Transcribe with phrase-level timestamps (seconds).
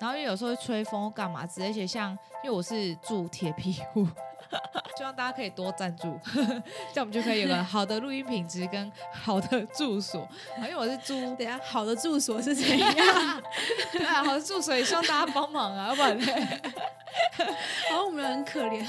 [0.00, 2.10] 然后因为有时候会吹风干嘛之类，而且像
[2.42, 4.04] 因为我是住铁皮屋，
[4.96, 10.26] 希望大家可以多赞助， 这样我们就可以有个 好的录音品质跟好的住所。
[10.58, 13.42] 因为我是租， 等下好的住所是怎样？
[13.92, 16.60] 对啊，好的住所也希望大家帮忙啊，要不然嘞？
[17.90, 18.86] 然后我们很可怜。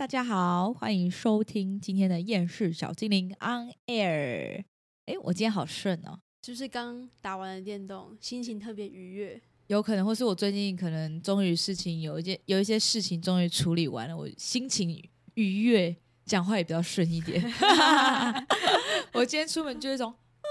[0.00, 4.64] 大家好，欢迎收听今天的厌世小精灵 On Air。
[5.04, 9.38] 哎，我今天好顺哦，是不是刚打完了电动，心情特别愉悦？
[9.66, 14.88] 有可能，或是我最近可能终于事情有一件有一些事情终于处理完了，我心情
[15.34, 15.94] 愉悦，
[16.24, 17.38] 讲话也比较顺一点。
[19.12, 20.48] 我今天出门就一种啊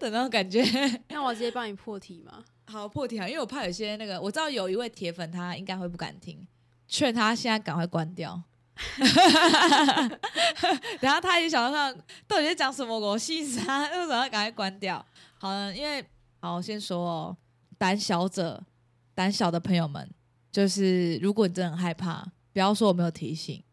[0.00, 0.62] 的那种感觉。
[1.08, 2.44] 那我直接帮你破题吗？
[2.66, 6.46] 好，破题啊，因为我怕有些那个，我知道有一位铁粉他应该会不敢听。
[6.86, 8.40] 劝他现在赶快关掉，
[11.00, 11.92] 然后他也想到
[12.28, 13.82] 到底在讲什么我心思啊？
[13.82, 15.04] 为什么要赶快关掉？
[15.38, 16.04] 好，因为
[16.40, 17.36] 好，我先说哦，
[17.78, 18.62] 胆小者、
[19.14, 20.08] 胆小的朋友们，
[20.52, 23.63] 就是如果你真的很害怕，不要说我没有提醒。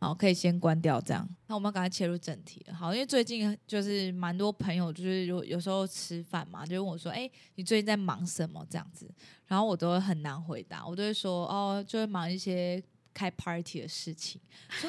[0.00, 1.28] 好，可以先关掉这样。
[1.48, 2.64] 那我们赶快切入正题。
[2.72, 9.10] 好，因为最近就是蛮多朋友，就是有有时候吃饭嘛，就问我说：“哎，你最近在忙什么？”这样子，
[9.46, 12.80] 然后我都会很难回答，我都会说：“哦，就会忙一些
[13.12, 14.88] 开 party 的事情。”说：“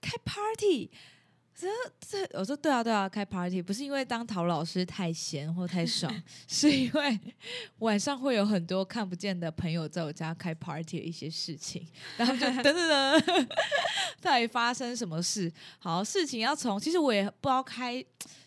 [0.00, 0.90] 开 party。”
[1.54, 1.68] 这
[2.00, 6.12] 这，我说对啊对啊，开 party 不是因为当陶老师太闲或太爽，
[6.48, 7.20] 是因为
[7.78, 11.86] 晚上会有很多看不见的朋友在我家开 party 的一些事情，
[12.16, 13.48] 然后就等等等，
[14.20, 15.52] 到底发生什么事？
[15.78, 18.04] 好，事情要从，其实我也不知道开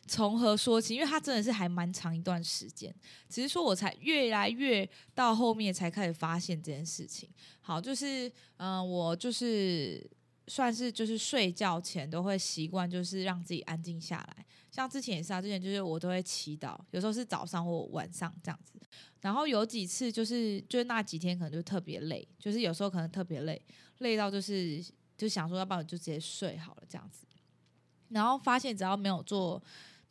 [0.08, 2.94] 从何说起，因为它真的是还蛮长一段时间，
[3.30, 7.30] 只是说我才越来越到后面才开始发现这件事情。
[7.62, 10.06] 好，就是嗯，我就是。
[10.48, 14.46] 算是就是睡觉前都会习惯，就是让自己安静下来。
[14.72, 18.74] 像之前也是啊，之前就是我都会祈祷，有时候是早上或晚上这样子。
[19.22, 23.60] 然后有几次就是就是那几天可能就特别累，就是有时候可能特别累，
[24.00, 24.86] 累到就是
[25.18, 27.26] 就想说，要不然就直接睡好了这样子。
[28.10, 29.62] 然后发现只要没有做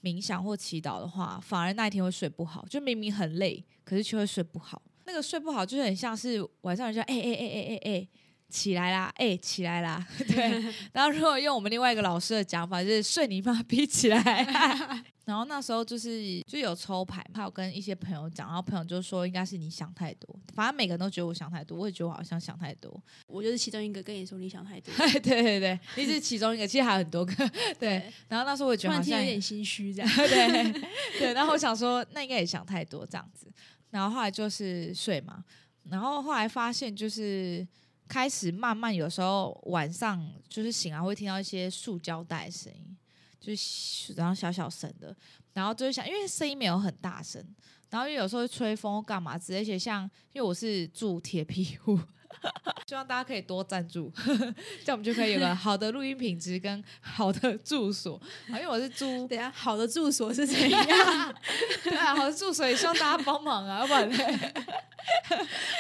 [0.02, 2.66] 冥想或祈祷的话，反而那一天会睡不好。
[2.68, 4.82] 就明明很累，可是却会睡不好。
[5.04, 8.08] 那个睡不好就是很像是晚上人家哎哎哎哎哎哎。
[8.54, 10.72] 起来啦，哎，起来啦， 对。
[10.92, 14.22] 然后如果用我们另外一个老师的讲法，就是睡你妈逼起来。
[15.24, 20.38] 然后那时候就是就有抽牌，还有跟一些朋友讲，然后朋友就说应该是你想太多。
[20.54, 23.02] 反正每个人都觉得我想太多，我也觉得我好像想太多。
[23.26, 24.94] 我就是其中一个跟你说你想太多。
[25.20, 27.34] 对对对，你是其中一个，其实还有很多个。
[27.80, 28.12] 对。
[28.28, 30.16] 然后那时候我觉得好像有点心虚这样。
[30.16, 30.72] 对
[31.18, 31.32] 对。
[31.32, 33.50] 然后我想说那应该也想太多这样子。
[33.90, 35.42] 然后后来就是睡嘛，
[35.88, 37.66] 然后后来发现就是。
[38.08, 42.96] 开始慢慢，有时候晚上就是醒来会听到一些塑胶袋声音，
[43.40, 45.16] 就是然后小小声的，
[45.52, 47.44] 然后就会想，因为声音没有很大声，
[47.90, 51.98] 然后又有时候吹风干嘛之类，而且像因为我是住铁皮屋。
[52.86, 54.12] 希望大家可以多赞助，
[54.84, 58.20] 这样我们就可以有个好的录音品质跟好的住所。
[58.48, 61.34] 因为我是租，等下好的住所是怎样？
[61.82, 64.16] 对啊，好的住所也希望大家帮忙啊，要不然呢？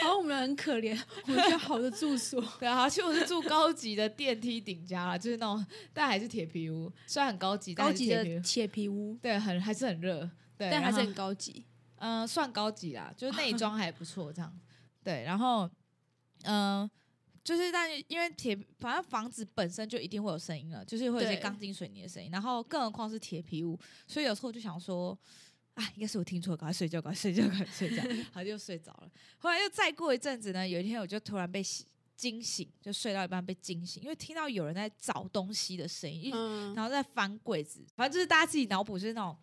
[0.00, 2.42] 然后我们很可怜，我们要好的住所。
[2.58, 11.64] 对啊，其实我是住高级的电梯顶家啦，就是那种，但还是铁皮屋，虽然很高级，高级的铁皮屋，对，很还是很热，对，但还是很高级。
[11.98, 14.52] 嗯，算高级啦，就是内装还不错，这样。
[15.02, 15.70] 对，然后。
[16.44, 16.90] 嗯，
[17.42, 25.18] 就是，但是因为铁，反正房子本身就一定会有声音了，就是会有些钢筋水泥的声音，然后更何况是铁皮屋，所以有时候就想说，
[25.74, 29.10] 啊，应该是我听错了，赶快睡觉，赶快睡觉，赶快睡觉， 好就睡着了。
[29.38, 31.62] 后来又再过一阵子呢，有一天我就突然被
[32.16, 36.30] 惊醒，就睡到一半被惊醒，因为听到有人在找东西的声音，
[36.74, 39.36] 然后在翻柜子，反正就是大家自己脑补，就是那种。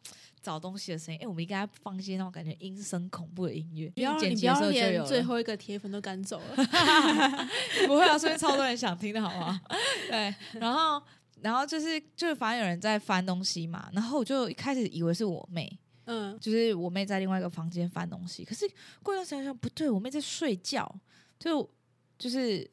[0.43, 3.87] 找东西的声音，哎，我们应该放一些那种感觉阴森恐怖的音乐。
[3.91, 6.55] 不要，你不要连最后一个铁粉都赶走了。
[7.85, 9.61] 不会啊，所以超多人想听的好吗？
[10.09, 10.99] 对，然后，
[11.41, 18.43] 然后就是就是反正有人在翻东西嘛，然后我就一开始以为是我妹，嗯，就是我妹在另外一个房间翻东西。
[18.43, 18.67] 可是
[19.03, 20.91] 过一段想想不对，我妹在睡觉，
[21.37, 21.69] 就
[22.21, 22.69] 就是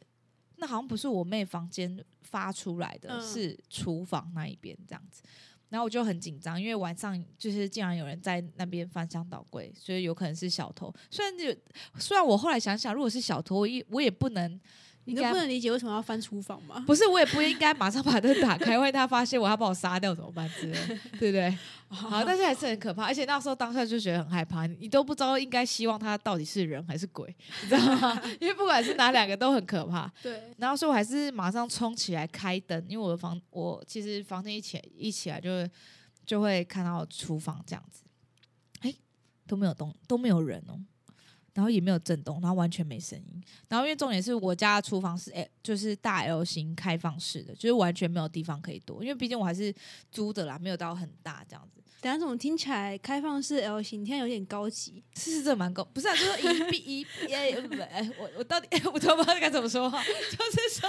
[0.56, 5.22] 那好像不是我妹房间发出来的，是厨房那一边这样子。
[5.70, 10.92] 然后我就很紧张，因为晚上就是竟然有人在那边翻箱倒柜，所以有可能是小偷。
[11.10, 11.44] 虽然就
[11.98, 14.60] 虽然我后来想想，如果是小偷，我也我也不能
[15.08, 16.84] 你都不能理解为什么要翻厨房吗？
[16.86, 20.86] 不是，我也不应该马上把灯打开，万一他发现我要把我杀掉怎么办之类，
[21.18, 21.58] 对不对？
[21.88, 28.22] 好，但是还是很可怕，而且那时候当下就觉得很害怕，你都不知道应该希望他到底是人还是鬼，你知道吗？
[28.38, 30.12] 因为不管是哪两个都很可怕。
[30.22, 35.70] 对，然后所以我还是马上冲起来开灯，因为我的房我其实房间一起一起来就会
[36.26, 38.02] 就会看到厨房这样子，
[38.82, 38.94] 哎
[39.46, 40.78] 都没有动都没有人哦。
[41.58, 43.42] 然后也没有震动，然后完全没声音。
[43.68, 49.02] 然后因为重点是我家的厨房是 L，就是大 L 型开放式的，就是完全没有地方可以躲。
[49.02, 49.74] 因为毕竟我还是
[50.12, 51.82] 租的啦，没有到很大这样子。
[52.00, 55.02] 等下怎么听起来开放式 L 型，听起来有点高级？
[55.16, 56.22] 是是，这蛮高，不是啊，就
[56.54, 60.88] 是一比一， 哎，不，哎，我我到底我都不知道该怎么说话，就是说，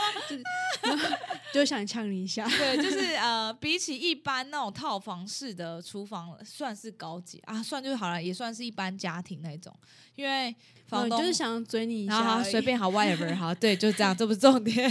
[1.52, 2.46] 就想呛你一下。
[2.56, 9.76] 对，就是呃，比起一般那种套房式的厨房，算是高级啊，算就好了，也算是一般家庭那种。
[10.14, 10.54] 因为
[10.88, 14.90] 房东就是想追你一下，好随便好 whatever 好，对，就这样，这不是重点。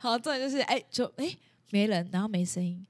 [0.00, 1.36] 好，重点就是哎，就哎
[1.70, 2.86] 没人，然后没声音。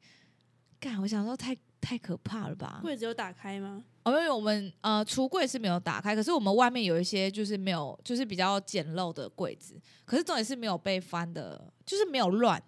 [0.79, 1.56] 干，我想说太。
[1.82, 2.79] 太可怕了吧？
[2.82, 3.82] 柜子有打开吗？
[4.02, 12.62] 哦，因为我们呃橱柜是没有打开，可是我们外面有一些就是没有，就是比较简陋的柜子，可是重点是没有被翻的，就是没有乱。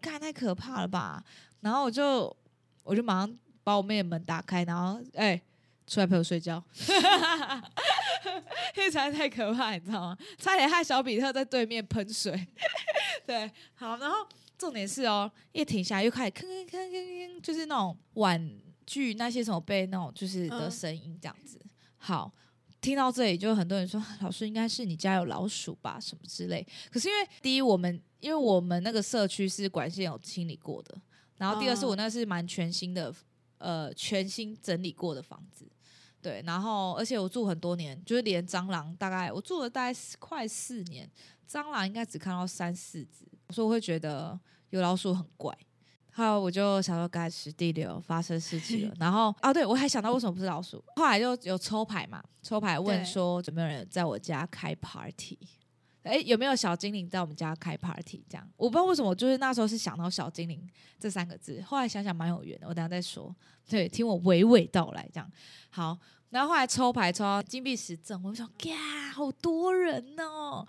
[0.00, 1.24] 看太可怕了吧？
[1.62, 2.34] 然后我就
[2.84, 5.42] 我就马上把我妹的门打开，然后哎
[5.86, 6.62] 出来陪我睡觉，
[8.76, 10.18] 因为实在太可怕，你知道吗？
[10.38, 12.46] 差点害小比特在对面喷水。
[13.26, 14.16] 对，好，然后。
[14.56, 18.50] 重点是哦，一停下来又开始吭吭吭吭吭，就是那种玩
[18.86, 21.60] 具那些什么被那种就是的声音这样子。
[21.98, 22.32] 好，
[22.80, 26.64] 听到这里就很多人说，老师应该是你家有老鼠吧，什么之类。
[26.88, 30.96] 可是因为第一，我们因为我们那个社区是管线有清理过的，
[31.36, 33.12] 然后第二是我那是蛮全新的，
[33.58, 35.68] 呃，全新整理过的房子。
[36.24, 41.06] 对，然后而且我住很多年，就是连蟑螂大概我住了大概快四年，
[41.46, 43.26] 蟑螂应该只看到三四只。
[43.50, 44.40] 所以我会觉得
[44.70, 45.54] 有老鼠很怪，
[46.14, 48.94] 后来我就想说，该是第六发生事情了。
[48.98, 55.38] 然后啊，对我还想到为什么不是老鼠，后来就有抽牌嘛，抽牌问说有没有人在我家开 party？
[56.04, 58.24] 哎，有没有小精灵在我们家开 party？
[58.28, 60.64] 这样我不知道为什么，就是那时候是想到小精灵
[61.00, 63.34] 这三个字，后来想想蛮有缘的，我等下再说。
[63.68, 65.28] 对，听我娓娓道来，这样
[65.70, 65.98] 好。
[66.30, 70.66] 然后后来抽牌抽到金币十正，我就说，呀，好多人哦。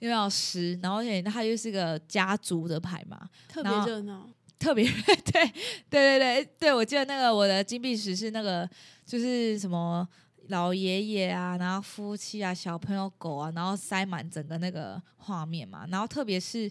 [0.00, 5.52] 又要十，然后而且它又是个家族的牌嘛，特别热闹，特别对对
[5.90, 8.70] 对对对，我记得那个我的金币石是那个
[9.04, 10.08] 就是什么
[10.48, 16.70] 老爷爷啊，然后夫妻啊，小朋友狗啊，然后塞满整个那个画面嘛，然后特别是。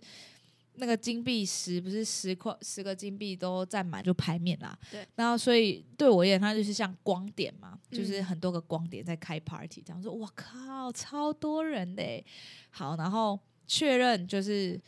[0.80, 12.24] 那个金币十不是十块十个金币都占满就牌面啦，对，然后所以对我而言，它就是像光点嘛，就是很多个光点在开 party，这样说，我靠，超多人的，
[12.70, 14.80] 好，然后确认就是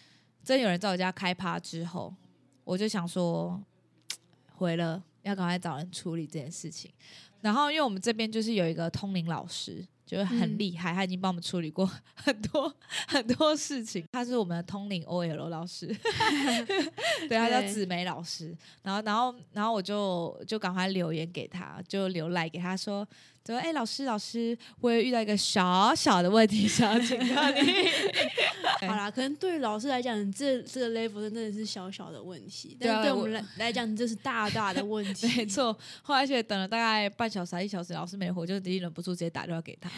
[0.43, 2.13] 真有人在我家开趴之后，
[2.63, 3.59] 我就想说，
[4.53, 6.91] 回了要赶快找人处理这件事情，
[7.41, 9.85] 然后因为我们这边就是有一个通灵老师。
[10.09, 11.85] 就是很厉害，他已经帮我们处理过
[12.17, 12.73] 很多
[13.07, 14.03] 很多事情。
[14.11, 15.85] 他是我们的通灵 OL 老师，
[17.29, 18.57] 对，他叫紫梅老师。
[18.81, 23.07] 然后，然后，然后我就就赶快留言给他，就留来给他说。
[23.53, 27.89] 说哎，老师，老师，我也遇到一个小小的问题，想要请教你。
[28.87, 35.27] 好啦，可能对于老师来讲，这这个 level 真的是小小的问题，但对我们来来讲，这是大大的问题。
[35.35, 39.89] 没错，后来且等了大概半小时、一小时，老师没回，就直接忍不住直接打电话给他。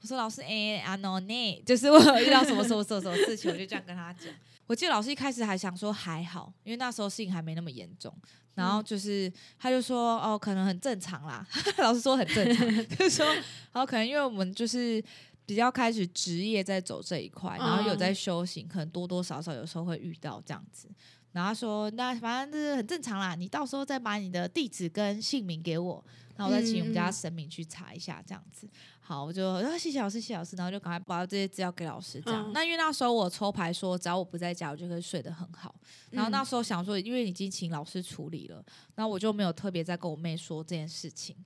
[0.00, 4.32] 我说：“老师，哎，阿诺内，就是我遇到什么什么什么什么事情，我就这样跟他讲。”
[4.66, 8.12] 我记得老师一开始还想说还好，因为那时候事情还没那么严重。
[8.56, 11.46] 然后就是他就说哦，可能很正常啦。
[11.78, 12.66] 老师说很正常，
[12.98, 15.00] 就说然后可能因为我们就是
[15.44, 20.88] 比较开始职业在走这一块，然后有在修行，可能多多少少有时候会遇到这样子。
[21.36, 26.02] 然后说那反正这是很正常啦，你到时候再把你的地址跟姓名给我，
[26.34, 28.66] 然后我再请我们家神明去查一下这样子。
[29.00, 32.22] 好，我就说谢谢老师，谢谢老师，然后就赶快把这些资料给老师。
[32.24, 35.74] 这样，那因为那时候我抽牌说，只要我不在家，我就可以睡得很好。
[36.10, 38.64] 然后那时候想说，因为已经请老师处理了，
[38.94, 41.36] 然后我就没有特别再跟我妹说这件事情。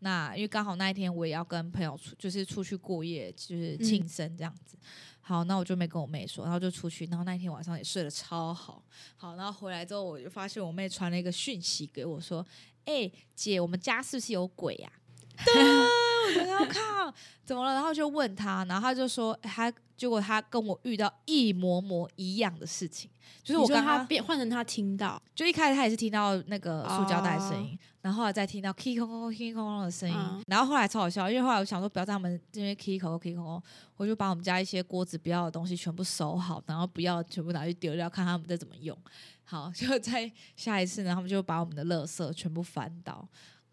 [0.00, 4.76] 那因为刚好那一天我也要跟朋友出，就是出去过夜，就是庆生这样子。
[5.20, 7.04] 好，那我就没跟我妹说，然后就出去。
[7.06, 8.82] 然后那一天晚上也睡得超好。
[9.16, 12.46] 好，然后回来之后，我就发现我妹传了一个讯息给我说
[12.86, 14.90] ：“哎，姐，我们家是不是有鬼呀？”
[15.44, 17.14] 对，我要靠，
[17.44, 17.74] 怎么了？
[17.74, 23.10] 然后就问他，然后他就说，他结果他跟我遇到一模模一样的事情，
[23.42, 33.62] 就是我跟他变换成他听到，就一开始他也是听到那个塑胶袋声音，然后后来再听到 k 空空 k 空空的声音，然后后来超好笑，因为后来我想说不要在他们这边 k 空空 k 空空，
[33.96, 38.96] 我就把我们家一些锅子不要的东西全部收好，然后不要全部拿去丢掉，看他们再怎么用。
[39.42, 43.26] 好，就在下一次呢，他们就把我们的垃圾全部翻倒，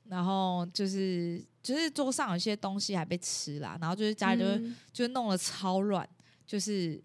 [0.06, 6.08] 然后就是就是桌上有些东西还被吃啦，然后就是家里就就弄得超乱，
[6.46, 7.02] 就是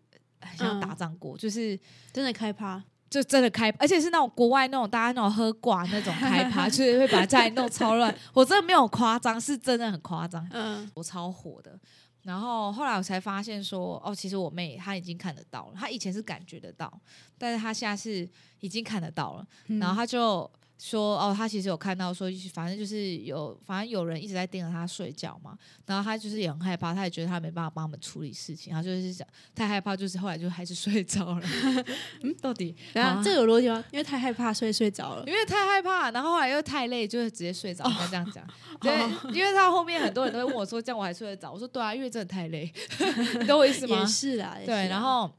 [0.56, 1.78] 像打仗过，就是
[2.12, 8.14] 真的开趴，就真的开，而且是那种国外那种大家那种喝挂那种开趴， 就是会把家里弄超乱。
[8.32, 11.78] 我真的没有夸张，是真的很夸张，嗯，我超火的。
[12.22, 16.92] 然后后来我才发现说，哦，其实我妹她已经看得到了，她以前是感觉得到，
[17.38, 18.28] 但是她现在是
[18.60, 19.46] 已经看得到了，
[19.78, 20.50] 然后她就。
[20.82, 25.54] 说哦，他其实有看到，说反正就是有，反正有人一直在盯着他睡觉嘛。
[25.84, 31.46] 然后他就是也很害怕，他也觉得他没办法帮我们处理事情，他就是想太害怕，就是后来就还是睡着了。
[32.22, 33.84] 嗯，到底啊，这有逻辑吗？
[33.92, 35.24] 因为太害怕，所以睡着了。
[35.26, 37.84] 因为太害怕，然后后来又太累，就是直接睡着。
[37.84, 38.42] 应该这样讲。
[38.80, 38.92] 对，
[39.34, 42.72] 因为他后面很多人都会问我说：“这样我还睡得着？”我说：“对啊，因为真的太累。
[43.38, 43.98] ”你懂我意思吗？
[44.00, 44.56] 也是啊。
[44.64, 45.30] 对，然后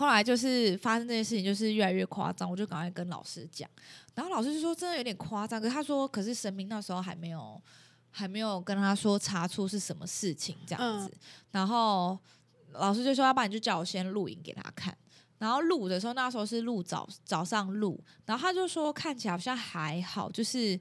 [0.00, 3.68] 后来就是发生这件事情，就是越来越夸张，我就赶快跟老师讲。
[4.14, 7.60] 然后老师就说：“真的有点夸张。”可是他说：“可是神明那时候还没有，
[8.10, 11.14] 还没有跟他说查出是什么事情这样子。”
[11.52, 12.18] 然后
[12.72, 14.96] 老师就说：“要不然你就叫我先录影给他看。”
[15.36, 20.80] 然后录的时候，那时候是录早早上录，然后他就说看起来好像还好，就是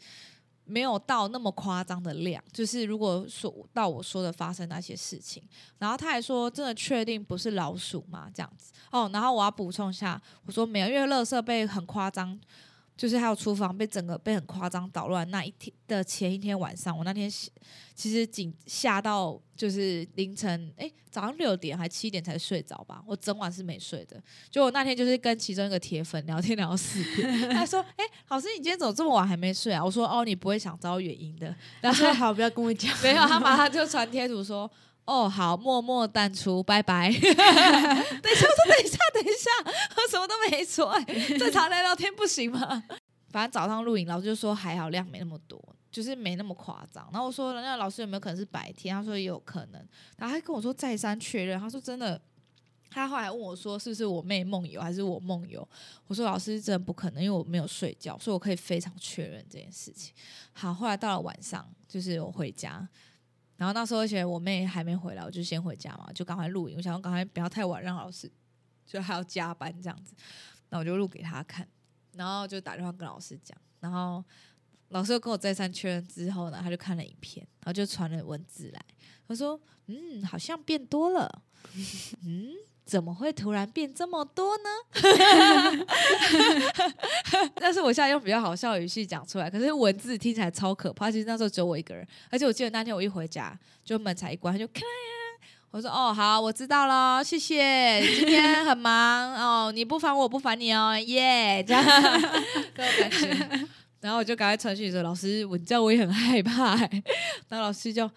[0.69, 2.41] 没有到那么夸张的量。
[2.53, 5.43] 就是如果说到我说的发生那些事情，
[5.79, 9.09] 然后他还说：“真的确定不是老鼠吗？”这样子哦。
[9.11, 12.39] 然后我要补充一下，我说没有，因为乐色被很夸张。
[12.99, 17.31] 就是还有厨房被整个被很夸张捣乱那一天的前一天晚上，我那天
[17.95, 24.21] 其实紧吓到就是凌晨哎早上六点还七点才睡着吧，我整晚是没睡的。
[24.51, 31.55] 就我那天就是跟其中一个铁粉聊天聊到四点， 他说：“哎，老师你今天怎么这么晚还没睡啊？”我说：“哦，你不会想知道原因的。
[31.79, 34.69] ”然后 好不要跟我讲，没有，他马上就传贴图说。
[35.09, 37.09] 哦，好，默默淡出，拜拜。
[37.11, 39.49] 等一下，我说等一下，等一下，
[39.97, 40.93] 我什么都没说，
[41.39, 42.83] 正常来聊天不行吗？
[43.31, 45.59] 反正早上录影，老师就说还好量没那么多，
[45.91, 47.09] 就是没那么夸张。
[47.11, 48.95] 然后我说，那老师有没有可能是白天？
[48.95, 49.83] 他说也有可能。
[50.15, 52.21] 然后他跟我说再三确认，他说真的。
[52.91, 55.67] 他后来问我说，是不是我妹梦游还是我梦游？
[56.07, 60.11] 我说老师真的不可能，因为我没有睡觉，所以我可以非常确认这件事情。
[60.53, 62.87] 好，后来到了晚上，就是我回家。
[63.59, 66.77] 然后那时候，而且我妹还没回来，我就先回家嘛，就赶快录影。
[66.77, 68.31] 我想赶快不要太晚，让老师
[68.85, 70.15] 就还要加班这样子。
[70.69, 71.67] 那我就录给他看，
[72.13, 73.57] 然后就打电话跟老师讲。
[73.81, 74.23] 然后
[74.87, 78.85] 老师又跟我再三确认之后呢，他就看了影片，然后就传了文字来，
[79.27, 81.43] 他说：“嗯，好像变多了。
[82.25, 82.53] ”嗯。
[82.85, 84.63] 怎么会突然变这么多呢？
[87.59, 91.11] 但是我现在用比较好笑的语气讲出来，可是文字听起来超可怕。
[91.11, 94.81] 其实那时候只有我一个人，而且我记得那天我一回家，就门才一关，他就开。
[95.71, 98.01] 我说：“哦，好，我知道了，谢谢。
[98.01, 103.67] 今天很忙哦，你不烦我，不烦你哦，耶，这样这种感觉。
[104.01, 106.75] 然后我就赶快传讯说：老师，我知道我也很害怕。
[106.75, 108.09] 然后老师就。”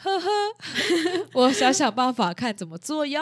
[0.00, 0.28] 呵呵，
[1.32, 3.20] 我想想办法看怎么做哟。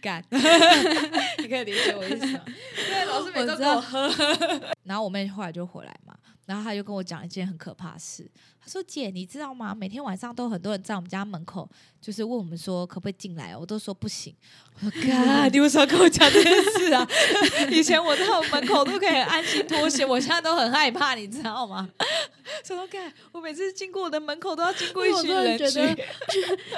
[0.00, 2.40] 干， 你可以理解我意思吗？
[2.88, 4.10] 对，老师每次都我喝。
[4.84, 6.14] 然后我妹后来就回来嘛，
[6.46, 8.28] 然后他就跟我讲一件很可怕的事。
[8.60, 9.74] 他说：“姐，你知道吗？
[9.74, 11.68] 每天晚上都很多人在我们家门口，
[12.00, 14.34] 就是问我们说可不可以进来，我都说不行。”
[14.74, 17.06] 我说：“哥，你为什么跟我讲这件事啊？
[17.70, 21.88] 以前我在门口都可以安心脱鞋，我现在都很害怕，你知道吗？”
[22.64, 23.12] 什么干？
[23.32, 25.96] 我每次经过我的门口都要经过一群人觉得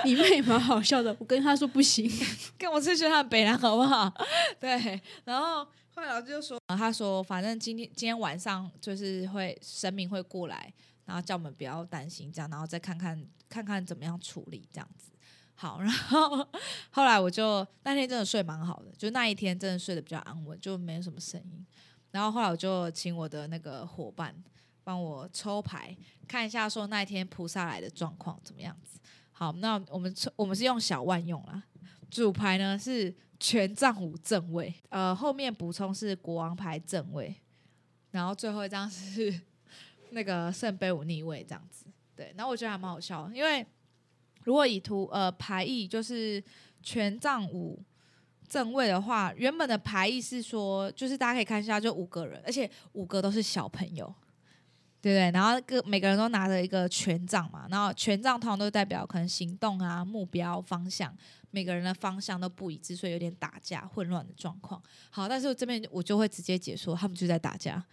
[0.04, 2.10] 你妹蛮好笑的，我跟他说不行，
[2.58, 4.12] 跟我出去看北南好不好？
[4.60, 5.66] 对，然后。
[5.99, 10.73] 后来老师就说：“他说，反正今天今天晚上就是会神明会过来，
[11.05, 15.11] 然后叫我们不要担心，这样，然后再看看看看怎么样处理这样子。
[15.57, 16.47] 好，然后
[16.93, 21.67] 后来我就那天真的睡蛮好的，就那一天真的睡得比较安稳，就没有什么声音。
[22.12, 24.33] 然后后来我就请我的那个伙伴
[24.85, 25.97] 帮我抽牌，
[26.28, 29.00] 看一下说那一天菩萨来的状况怎么样子。
[29.33, 31.64] 好，那我们抽我们是用小万用啦，
[32.09, 37.35] 主牌呢是。”权杖五正位，呃，后面补充是国王牌正位，
[38.11, 39.40] 然后最后一张是
[40.11, 41.87] 那个圣杯五逆位，这样子。
[42.16, 43.64] 对，然后我觉得还蛮好笑，因为
[44.42, 46.42] 如果以图呃牌意就是
[46.83, 47.80] 权杖五
[48.49, 54.12] 正位的话，原本的牌意是说，就是大家可以看一下，就五个人，而且五个都是小朋友。
[55.00, 55.31] 对不对？
[55.31, 61.14] 然后各每个人都拿着一个权杖嘛，然后权杖通常都代表可能行动啊、目标、方向，
[61.50, 64.83] 每个人的方向都不一致，所以有点打架、混乱的状况。
[65.11, 67.85] 好，但是我这边我就会直接解说，他们就在打架，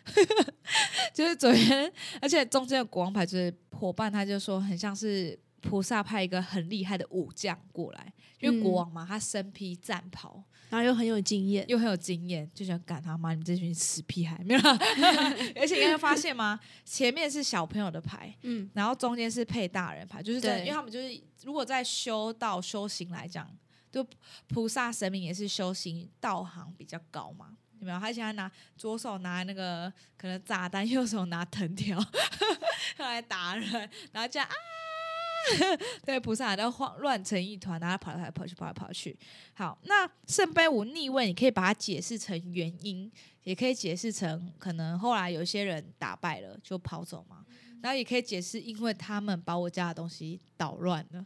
[1.13, 10.43] 就是昨天，而且中间的国王牌就是伙伴，他就说很像是菩萨派一个很厉害的武将过来，因为国王嘛，他身披战袍。
[10.67, 13.29] 然后又很有经验，又很有经验，就想赶他妈！
[13.31, 14.59] 你们这群死屁孩，没有。
[15.55, 16.59] 而且你会发现吗？
[16.83, 23.47] 前面是小朋友的牌，嗯，然后中间是配大人牌，就是因为他们就是如果在修道修行来讲，
[23.91, 24.05] 就
[24.47, 27.99] 菩萨神明也是修行道行比较高嘛，有没有？
[27.99, 32.03] 他现在拿左手拿那个可能炸弹， 右手拿藤条
[32.97, 33.69] 来打人，
[34.11, 34.55] 然后这样啊。
[36.05, 39.17] 对，菩萨都慌乱成一团，然后跑来跑去，跑来跑去。
[39.53, 43.11] 好，那圣杯五逆位，你可以把它解释成原因，
[43.43, 47.45] 也可以解释成可能后来有些人打败了就跑走嘛。
[47.81, 51.25] 然后也可以解释，因为他们把我家的东西捣乱了。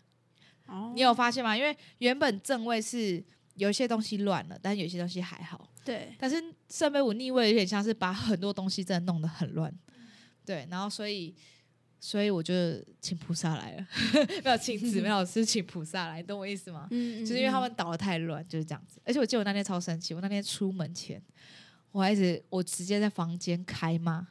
[0.67, 1.55] 哦，你有发现吗？
[1.55, 3.23] 因为原本正位是
[3.55, 5.69] 有一些东西乱了，但有些东西还好。
[5.85, 9.73] 对，但是圣杯五逆位有点像是把很多东西真的弄得很乱。
[10.45, 11.35] 对，然后所以。
[11.99, 12.53] 所以我就
[13.01, 13.87] 请菩萨来了，
[14.43, 16.87] 没有请姊妹老师请菩萨来，懂我意思吗？
[16.91, 18.99] 嗯就是因为他们倒的太乱，就是这样子。
[19.05, 21.21] 而且我记得我那天超生气，我那天出门前，
[21.91, 24.27] 我还一直我直接在房间开骂。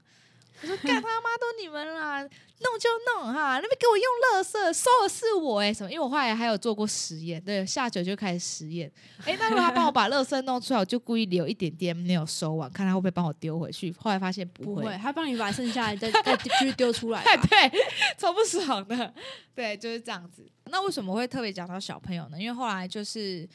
[0.60, 5.90] 我说干他妈都你们啦，弄就弄哈，那边给我用乐色，收的是我哎什么？
[5.90, 8.90] 因为我后来还有做过实验，对，下酒就开始实验。
[9.24, 13.94] 哎，那如果他帮我把乐色弄出来，我就故意留一点点没有收完，看他会不会帮我丢回去。
[13.98, 17.22] 后来发现不会，他帮你把剩下的再 再继续丢出来。
[17.22, 17.70] 对，
[18.18, 19.14] 超不爽的。
[19.54, 20.44] 对，就是这样子。
[20.64, 22.38] 那为什么会特别讲到小朋友呢？
[22.38, 23.48] 因为后来就是，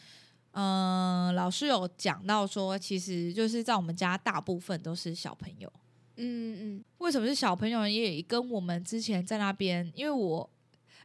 [0.54, 5.72] 嗯，老师有讲到说，其实就是在我们家大部分都是小朋友。
[6.18, 7.88] 嗯嗯，为什么是小朋友？
[7.88, 10.48] 也跟我们之前在那边，因为我，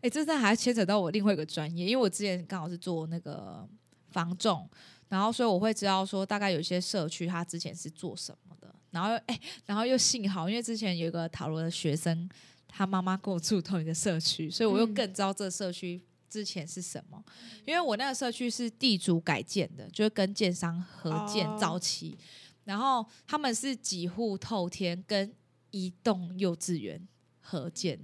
[0.00, 3.66] 哎，这在还牵扯到我另外一个专业，因为我之前刚好是做那个
[4.10, 4.68] 防重，
[5.08, 12.28] 然后所以我会知道说，大概有些社区他之前是做什么的，然后哎，然后又幸好，因为之前有一个塔罗的学生，
[12.68, 17.24] 他妈妈跟我住同一个社区，所以我又更知道这社区之前是什么，
[17.64, 22.18] 因为我那个社区是地主改建的，就是跟建商合建早期。
[22.68, 25.32] 然后他们是几户透天跟
[25.70, 27.00] 一栋幼稚园
[27.40, 27.98] 合建，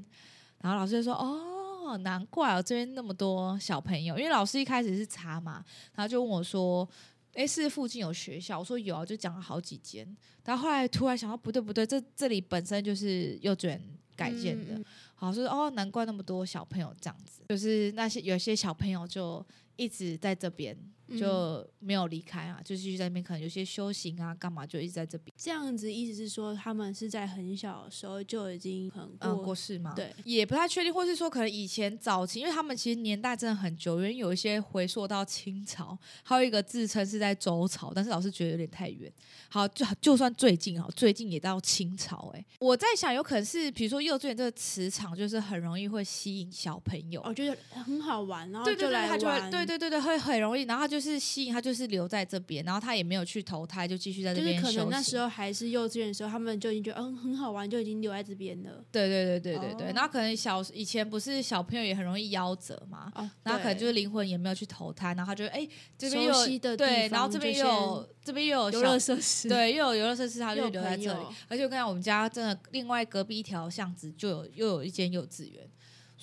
[0.62, 5.62] 然后老师就说：“哦，难怪哦，这边那么多小朋友。”因为老师一开始是查嘛，
[5.94, 6.88] 然后就问我说
[7.34, 10.16] ：“哎，是附近有学校？”我说：“有啊。”就讲了好几间。
[10.46, 13.78] 然后后来突然想到，不对不对，这这里本身就是幼稚园
[14.16, 14.82] 改建的。
[15.14, 19.44] 好，说哦，难怪那么多小朋友这样子，就是那些有些小朋友就
[19.76, 20.74] 一直在这边。
[21.18, 25.34] 就没有离开啊，就继续在那边，可能有些修行啊，干嘛就一直在这边。
[25.36, 29.92] 这样子意思是说，他们是在很小的时候就已经很嗯过世吗？
[29.94, 39.12] 对，也不太确定，或是说可能以前早期，因为他们其实年代真的很久，因为有一些回溯到清朝，还有一个自称是在周朝，但是老师觉得有点太远。
[39.48, 42.32] 好，就就算最近啊，最近也到清朝。
[42.34, 54.60] 哎，我在想，有可能是比如说幼稚园这个磁场，就是很容易会吸引小朋友，我觉得很好玩，然后对对对，他就会对对对对，会很容易，然后就是吸引他，就是留在这边，然后他也没有去投胎，就继续在这边。
[54.60, 58.84] 就是可能那时候还是幼稚园的时候，他们就已经觉得嗯很好玩，就已经留在这边了。
[58.90, 71.26] 对对对对对对，然后可能小以前不是小朋友也很容易夭折嘛，然后可能就是灵魂也没有去投胎，然后他就哎这边有对，然后这边又有这边又有游乐设施，对，又有游乐设施，他就留在这里。
[71.48, 75.68] 而且我看我们家真的另外隔壁一条巷子就有又有一间幼稚园。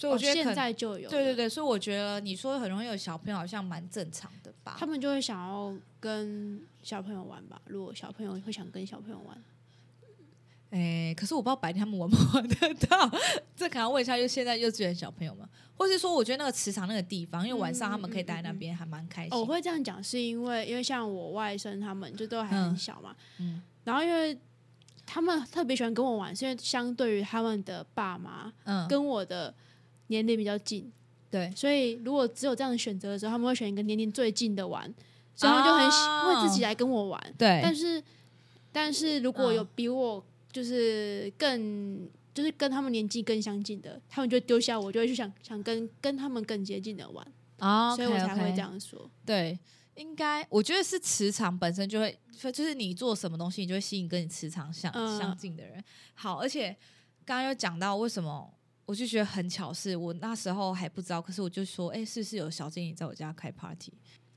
[0.01, 4.75] 所以我觉得现在就有，对对对，所以我觉得你说很容易有小朋友，好像蛮正常的吧？
[4.79, 7.61] 他们就会想要跟小朋友玩吧？
[7.65, 9.37] 如果小朋友会想跟小朋友玩，
[10.71, 13.11] 哎，可是我不知道白天他们玩不玩得到，
[13.55, 19.37] 这可能问一下，就现在幼稚园小朋友们，或是说，我觉得那个磁场那个地方，因为晚上他们可以待在那边，还蛮开心。
[19.37, 24.35] 我会这样讲，是因为因为像我外甥他们就都还很小嘛，嗯，然后因为
[25.05, 29.53] 他们特别喜欢跟我玩，是因为相对于他们的爸妈，嗯，跟我的。
[30.11, 30.91] 年龄比较近，
[31.31, 34.83] 对，所以如果只有这样的选择的时候，他们会选一个年龄最近的玩，
[35.33, 37.35] 所以他们就很会自己来跟我玩。
[37.37, 38.03] 对，但是
[38.71, 47.25] 但是如果有比我就是更就是跟他们年纪更相近的，他们就丢下我，就会去想想跟跟他们更接近的玩
[47.57, 49.09] 啊，所以我才会这样说。
[49.25, 49.57] 对，
[49.95, 52.19] 应该我觉得是磁场本身就会，
[52.53, 55.81] 就是你做什么东西，你就会吸引跟你磁场相相近的人。
[56.13, 56.75] 好，而且
[57.25, 58.53] 刚刚又讲到为什么。
[58.85, 63.93] 我就觉得很巧，是我那时候还不知道，可是我就说，哎，是不是有小精灵在我家开 party？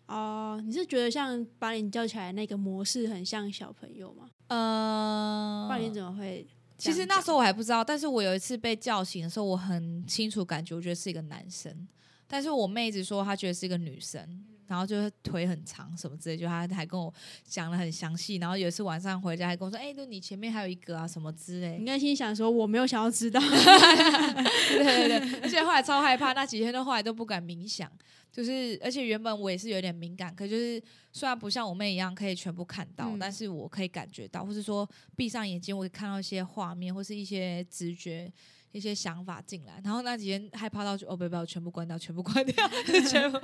[0.07, 4.29] 哦，你是觉得像把你叫起来那个模式很像小朋友吗？
[4.49, 11.89] 呃，不然你怎么会其实那时候我还不知道，但是我有一次被叫醒的时候，我很清楚感觉，我觉得是一个男生，
[12.27, 14.45] 但是我妹子说她觉得是一个女生。
[14.67, 17.13] 然后就是腿很长什么之类，就他还跟我
[17.45, 18.37] 讲了很详细。
[18.37, 23.41] 然后有一次晚上回家还跟我说：“哎，就你前面还有一个啊什么之类。”你内心想说：“我没有想要知道。”
[24.71, 27.91] 对对对，而且后来超害怕，那几天都后来都不敢冥想。
[28.33, 38.33] 就是而且原本我也是有点敏感，可就是虽然不像我妹一样可以全部看到，但是我可以感觉到，或是说闭上眼睛我会看到一些画面或是一些直觉。
[38.73, 42.69] 一些想法进来，然后那几天害怕到就哦不不，全部关掉，全部关掉，
[43.09, 43.39] 全部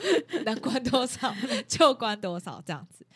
[0.44, 1.35] 能关多少
[1.68, 3.07] 就关多少这样子。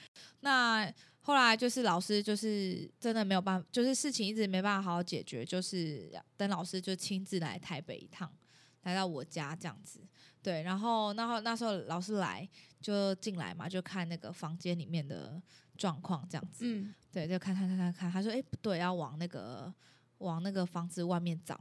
[0.40, 8.30] 那后来就是老师就是真的没有办法，就是事情一直没办法好好解决，就是等老师就亲自来台北一趟，
[8.82, 10.00] 来到我家这样子。
[10.42, 12.46] 对，然后那后那时候老师来
[12.80, 15.40] 就进来嘛，就看那个房间里面的
[15.78, 16.66] 状况这样子。
[16.66, 19.72] 嗯，对，就看看看看看，他说哎不对，要往那个
[20.18, 21.58] 往那个房子外面找。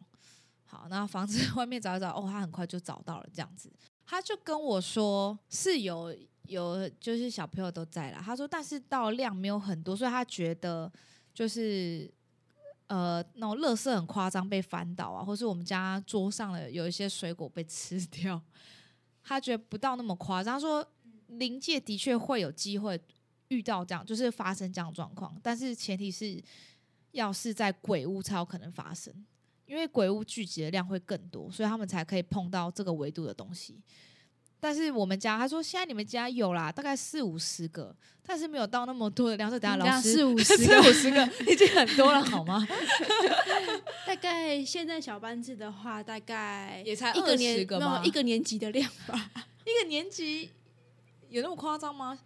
[0.65, 3.71] 好，那房子 外面找一找，哦，他很快就找到了，这样子，
[4.05, 6.15] 他就跟我说是有
[6.47, 8.21] 有，就是小朋友都在了。
[8.23, 10.91] 他说，但是到量没有很多，所以他觉得
[11.33, 12.11] 就是
[12.87, 18.39] 呃，那种垃圾很夸张被翻倒啊，或是我们家桌上的有一些水果被吃掉，
[19.23, 20.55] 他觉得不到那么夸张。
[20.55, 20.85] 他说，
[21.27, 22.99] 临界的确会有机会
[23.47, 26.43] 遇到这样，就是发生这样状况，但是前提是
[27.11, 29.13] 要是在鬼屋才有可能发生。
[29.65, 33.79] 因为鬼屋聚集的量会更多，所以他们才可以碰到这个维度的东西。
[34.59, 37.93] 但是我们家他说现在你们家有啦，大概四五十个，
[38.25, 39.51] 但是没有到那么多的量。
[39.51, 42.65] 等下老师四五十 四五十个已经很多了，好吗？
[44.07, 49.31] 大概现在小班制的话，大概也才一个年个一个年级的量吧。
[49.67, 50.49] 一个年级
[51.27, 52.17] 有那么夸张吗？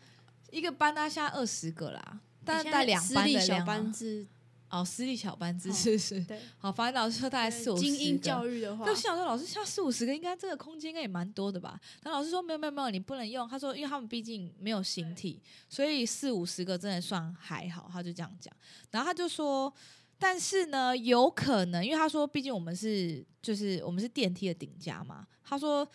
[0.52, 4.28] 一个班大概现在二十个啦，但是带两班的小班制。
[4.70, 7.88] 哦，私立小班制是是， 对，好，反正老师说大概四五十个。
[7.88, 11.80] 精英教育的话，就想说老师像四五十个，应该这个空间应该也蛮多的吧？
[12.04, 13.48] 然后老师说没有没有没有，你不能用。
[13.48, 17.90] 他说，因为他们毕竟没有形体，所以四五十个真的算还好。
[17.92, 18.54] 他就这样讲。
[18.92, 19.74] 然后他就说，
[20.20, 25.26] 但是呢，有可能，因为他说，毕竟我们是就是我们是电梯的顶家嘛。
[25.46, 25.90] 他说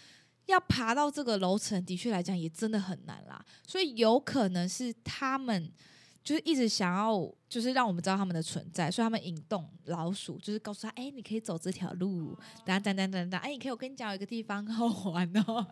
[0.46, 3.44] 要爬到这个楼层，的确来讲也真的很难啦。
[3.66, 5.70] 所以有可能是他们。
[6.24, 15.66] 就是一直想要，就是让我们知道他们的存在，所以他们引动老鼠，就是告诉他，哎，你可以走这条路，等等等等等，哎，你可以我跟你讲，有一个地方好玩哦，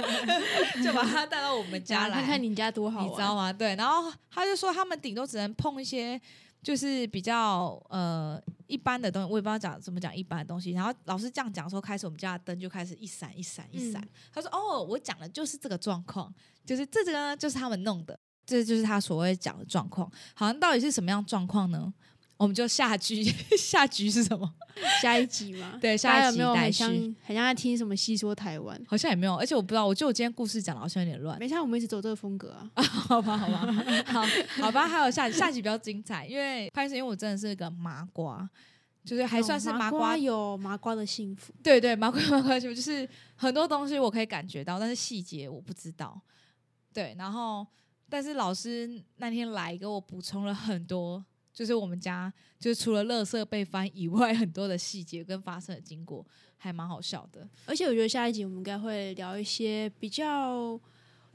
[0.82, 3.52] 就把他带到我们家来，看看你家多好，你知道吗？
[3.52, 6.18] 对，然后他就说，他们顶多只能碰一些，
[6.62, 10.72] 就是比较呃一般的东西，我也不知道讲怎么讲一般的东西。
[10.72, 14.02] 然后老师这样讲说，开始我们家的灯就开始一闪一闪一闪。
[14.32, 16.32] 他说，哦，我讲的就是这个状况，
[16.64, 18.18] 就是这个呢，就是他们弄的。
[18.46, 21.92] 这就是他所谓讲的状况，好像到底是什么样状况呢？
[22.36, 23.22] 我们就下局，
[23.56, 24.54] 下局是什么？
[25.00, 25.78] 下一集吗？
[25.80, 26.90] 对，下一集有没有很像
[27.22, 31.38] 很像在听什么戏说台湾，好像也没有，而且我不知道，我觉得我今天故事讲的好像有点乱。
[31.38, 32.68] 没差，我们一直走这个风格啊。
[32.82, 33.72] 好吧，好吧，
[34.06, 34.22] 好，
[34.60, 38.46] 好吧，还有下下集比较精彩，因为开始，因为我真的是一个麻瓜，
[39.04, 41.54] 就是还算是麻瓜，有麻瓜的幸福。
[41.62, 46.20] 对对，麻瓜 麻瓜幸福，就是很多东西我可以感觉到，但是细节我不知道。
[46.92, 47.64] 对，然后。
[48.14, 56.24] 但是老师那天来给我补充了很多，就是我们家就是除了垃圾被翻以外， 很多的细节跟发生的经过，
[56.56, 57.44] 还蛮好笑的。
[57.66, 60.78] 而且我觉得下一集我们应该会聊一些比较，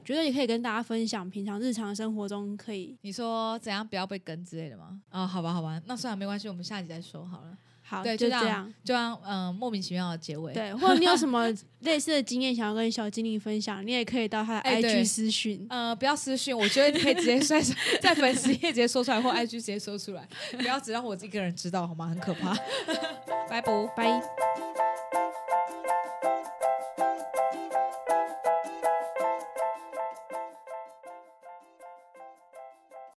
[0.02, 5.02] 觉得也可以跟大家分享平常日常生活中可以，你说怎样不要被跟之类的吗？
[5.10, 7.58] 啊，好吧，好吧，那算了，没关系，我们下集再说好了。
[7.90, 10.52] 好，对，就这样，就让嗯莫名其妙的结尾。
[10.52, 15.66] 对，或者你有什么 类似的经验想要跟小精灵分享，你也可以到他的 IG 私讯。
[15.68, 17.60] 呃，不要私讯，我觉得你可以直接在
[18.00, 22.06] 在粉丝页直接说出来，或 IG 直接说出来，不要只让我一个人知道好吗？
[22.08, 22.54] 很可怕。
[23.50, 23.60] 拜
[23.96, 24.69] 拜。